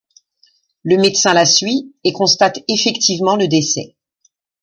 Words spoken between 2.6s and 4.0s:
effectivement le décès.